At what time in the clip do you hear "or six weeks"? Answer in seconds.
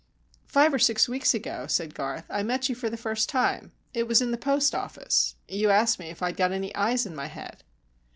0.73-1.35